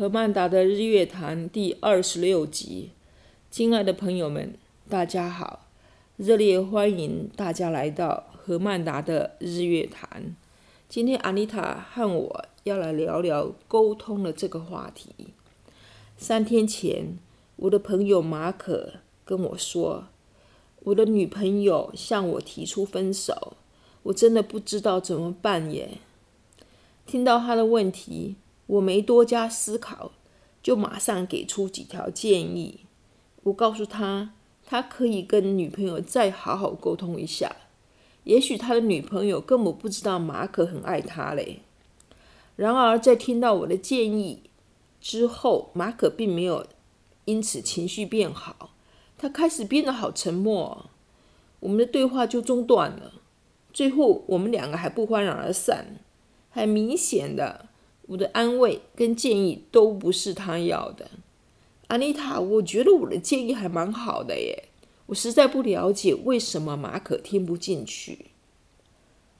[0.00, 2.92] 何曼达的日月潭第二十六集，
[3.50, 4.54] 亲爱的朋友们，
[4.88, 5.66] 大家好，
[6.16, 10.34] 热烈欢迎大家来到何曼达的日月潭。
[10.88, 15.34] 今天阿妮塔和我要来聊聊沟通的这个话题。
[16.16, 17.18] 三天前，
[17.56, 18.94] 我的朋友马可
[19.26, 20.06] 跟我说，
[20.84, 23.58] 我的女朋友向我提出分手，
[24.04, 25.98] 我真的不知道怎么办耶。
[27.04, 28.36] 听到他的问题。
[28.70, 30.12] 我没多加思考，
[30.62, 32.86] 就马上给出几条建议。
[33.42, 34.32] 我告诉他，
[34.64, 37.56] 他可以跟女朋友再好好沟通一下。
[38.22, 41.62] 也许他的女朋友根本不知道马可很爱他嘞。
[42.54, 44.42] 然而，在听到我的建议
[45.00, 46.64] 之后，马可并没有
[47.24, 48.70] 因此情绪变好，
[49.18, 50.86] 他开始变得好沉默。
[51.58, 53.14] 我们的对话就中断了。
[53.72, 55.96] 最后，我们两个还不欢而散。
[56.50, 57.69] 很明显的。
[58.10, 61.12] 我的安慰跟建议都不是他要的，
[61.86, 64.64] 安妮塔，我觉得我的建议还蛮好的耶，
[65.06, 68.32] 我实在不了解为什么马可听不进去。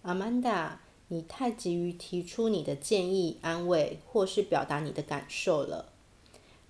[0.00, 5.92] 阿曼达，你太急于提出你的建议、安慰或是表达你的感受了，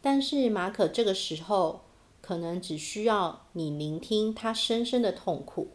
[0.00, 1.84] 但是马可这个时候
[2.20, 5.68] 可能只需要你聆听他深深的痛苦。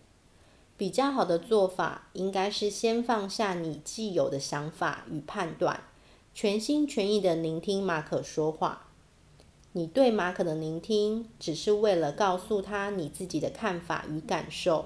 [0.75, 5.83] 比较好的做法应该是先放下你既有的想法与判断。
[6.41, 8.87] 全心全意的聆听马可说话，
[9.73, 14.85] 你对马可的聆听只是为了告诉他你自己的看法与感受。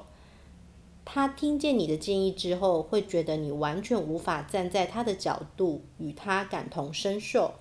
[1.05, 7.53] 他听见你的建议之后，会觉得你完全无法站在他的角度与他感同身受，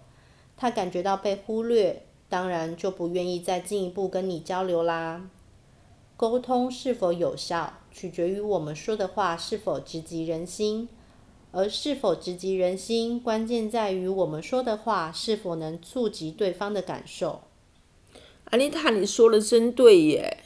[0.56, 5.28] 他感觉到被忽略，当然就不愿意再进一步跟你交流啦。
[6.16, 10.88] 沟通是否有效，取决于我们说的话是否直击人心。
[11.52, 17.42] 而是否直击人心，关键在于我们说的话是否能触及对方的感受。
[18.46, 20.38] 安妮塔，你说的真对耶。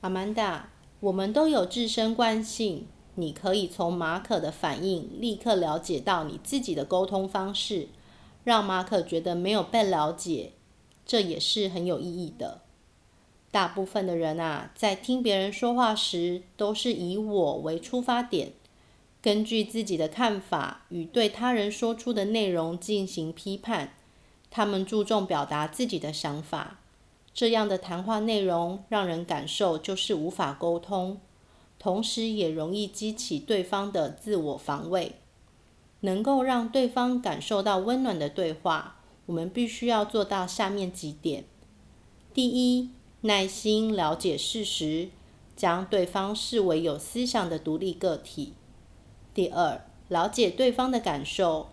[0.00, 0.70] 阿曼达，
[1.00, 7.88] 我们都有自身惯性，你可以从马可的反应立刻了解到你自己的沟通方式，
[8.44, 10.52] 让马可觉得没有被了解，
[11.04, 12.62] 这也是很有意义的。
[13.52, 18.52] 大部分的人啊，在听别人说话时，都是以我为出发点。
[19.26, 23.94] 根据自己的看法与对他人说出的内容进行批判，
[24.52, 26.78] 他们注重表达自己的想法。
[27.34, 31.18] 这样的谈话内容让人感受就是无法沟通，
[31.76, 35.16] 同时也容易激起对方的自我防卫。
[36.02, 41.42] 能够让对方感受到温暖的对话，我们必须要做到下面几点：
[42.32, 42.90] 第一，
[43.22, 45.08] 耐心了解事实，
[45.56, 48.52] 将对方视为有思想的独立个体。
[49.36, 51.68] 第二，了解对方的感受，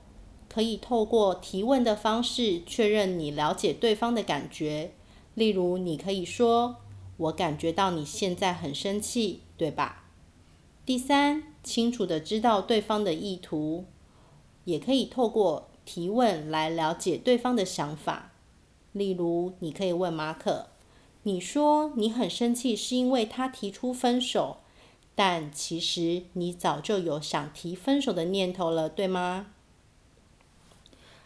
[0.49, 4.91] 可以透过提问的方式确认你了解对方的感觉。
[5.33, 6.75] 例如，你可以说
[7.15, 10.03] ：“我感觉到你现在很生气，对吧？”
[10.85, 13.85] 第三，清楚地知道对方的意图，
[14.65, 18.33] 也可以透过提问来了解对方的想法。
[18.91, 20.67] 例如，你可以问马可
[21.23, 24.57] ：“你说你很生气，是因为他提出分手？”
[25.15, 29.47] 但其实你早就有想提分手的念头了，对吗？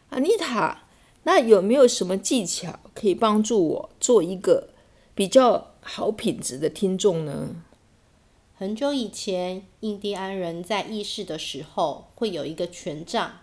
[0.10, 0.84] 安妮塔，
[1.24, 4.70] 那有没有什么技巧可以帮助我做一个
[5.16, 7.64] 比较好品质的听众呢？
[8.56, 13.40] 很久以前，印第安人在议事的时候会有一个权杖，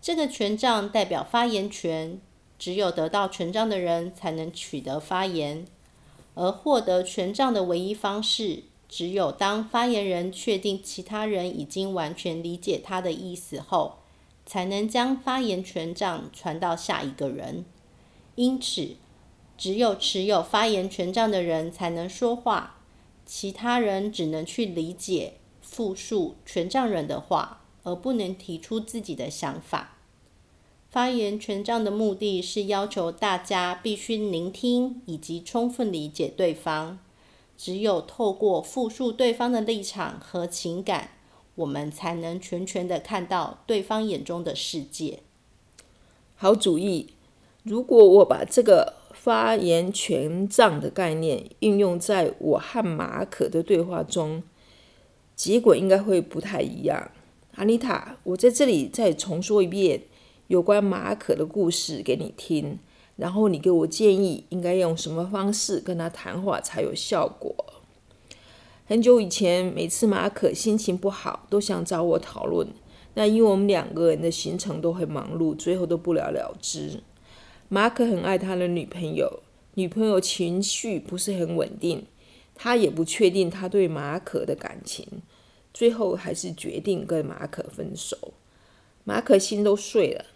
[0.00, 2.20] 这个权杖代表发言权，
[2.58, 5.66] 只有得到权杖的人才能取得发言，
[6.34, 8.64] 而获得权杖的唯一方式。
[8.88, 13.98] 只有当发言人确定其他人已经完全理解他的意思后，
[14.44, 17.64] 才能将发言权杖传到下一个人。
[18.36, 18.96] 因此，
[19.58, 22.80] 只有持有发言权杖的人才能说话，
[23.24, 29.94] 其他人只能去理解、复述权杖人的话，而不能提出自己的想法。
[30.88, 37.00] 发言权杖的目的是要求大家必须聆听以及充分理解对方。
[37.56, 41.10] 只有透过复述对方的立场和情感，
[41.54, 45.20] 我们才能全权的看到对方眼中的世界。
[46.34, 47.08] 好主意！
[47.62, 54.42] 如果我把这个发言权杖的概念运用在我和马可的对话中，
[55.34, 57.10] 结果应该会不太一样。
[57.54, 60.02] 安妮塔，我在这里再重说一遍
[60.48, 62.78] 有关马可的故事给你听。
[63.16, 67.54] 然后你给我建议，应该用什么方式跟他谈话才有效果？
[68.84, 72.68] 很久以前，每次马可心情不好，都想找我讨论。
[73.14, 77.02] 那因为我们两个人的行程都很忙碌，最后都不了了之。
[77.68, 79.40] 马可很爱他的女朋友，
[79.74, 82.06] 女朋友情绪不是很稳定，
[82.54, 85.06] 他也不确定他对马可的感情，
[85.72, 88.34] 最后还是决定跟马可分手。
[89.02, 90.26] 马可心都碎了。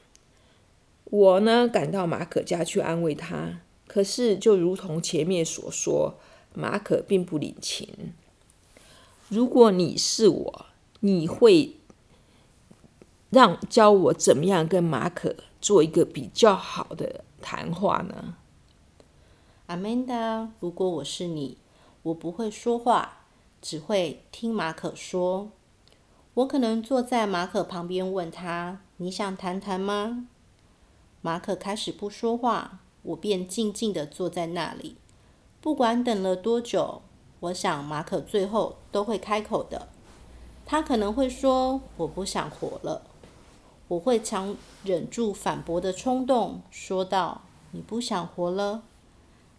[1.11, 6.15] 我呢，赶到马可家去安慰他，可是就如同前面所说，
[6.55, 8.15] 马可并不领情。
[9.29, 10.67] 如果你是我，
[11.01, 11.77] 你会
[13.31, 18.37] 让教我怎么样跟马可做一个比较好的谈话呢
[19.69, 21.59] ？Amanda，如果我是你，
[22.03, 23.25] 我不会说话，
[23.61, 25.51] 只会听马可说。
[26.35, 30.29] 我可能坐在马可旁边，问他：“你想谈谈吗？”
[31.23, 34.97] 马可开始不说话，我便静静地坐在那里。
[35.61, 37.03] 不管等了多久，
[37.41, 39.89] 我想马可最后都会开口的。
[40.65, 43.03] 他可能会说：“我不想活了。”
[43.89, 47.43] 我会强忍住反驳的冲动，说道
[47.73, 48.85] ：“你不想活了？”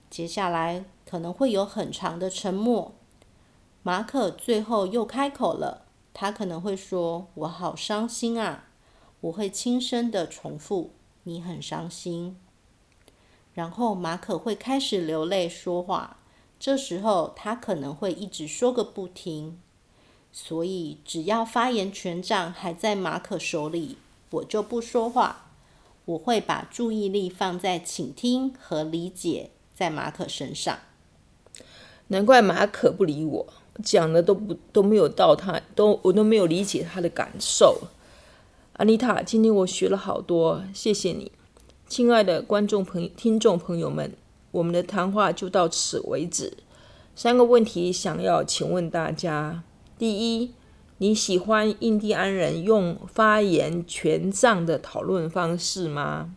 [0.10, 2.94] 接下来可能会有很长的沉默。
[3.84, 8.66] 马可最后又开口了，他可能会说：“我好伤心啊！”
[9.22, 10.92] 我会轻声的重复
[11.24, 12.38] ：“你很伤心。”
[13.54, 16.18] 然后马可会开始流泪说话，
[16.60, 19.60] 这时候他可能会一直说个不停。
[20.32, 23.98] 所以，只要发言权杖还在马可手里，
[24.30, 25.48] 我就不说话。
[26.06, 30.80] 我会把注意力放在倾听和理解在马可身上。
[32.08, 33.54] 难怪马可不理我，
[33.84, 37.82] 讲的都不都没有到他，都我都没有理解他的感受。
[38.82, 41.32] 安妮塔，今天我学了好多，谢谢你，
[41.88, 44.12] 亲爱的观众朋友、听众朋友们，
[44.50, 46.58] 我们的谈话就到此为止。
[47.14, 49.62] 三个问题想要请问大家。
[50.00, 50.56] 第一，
[50.98, 56.34] 你喜欢印第安人用发言权杖的讨论方式吗？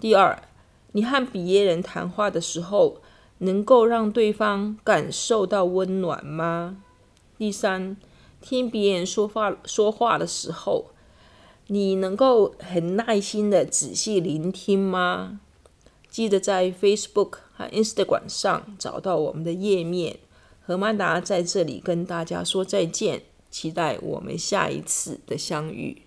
[0.00, 0.42] 第二，
[0.90, 3.00] 你和别人谈话的时候，
[3.38, 6.78] 能够让对方感受到温暖吗？
[7.38, 7.96] 第三，
[8.40, 10.86] 听别人说话说话的时候，
[11.72, 15.38] 你能够很耐心的仔细聆听吗？
[16.08, 20.18] 记得在 Facebook 和 Instagram 上找到我们的页面。
[20.62, 23.22] 何曼达在这里跟大家说再见，
[23.52, 26.02] 期待我们下一次的相遇。